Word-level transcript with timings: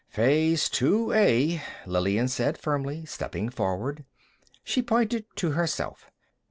"Phase 0.09 0.67
Two 0.67 1.11
A," 1.13 1.61
Lillian 1.85 2.27
said 2.27 2.57
firmly, 2.57 3.05
stepping 3.05 3.49
forward. 3.49 4.03
She 4.63 4.81
pointed 4.81 5.25
to 5.35 5.51
herself. 5.51 6.09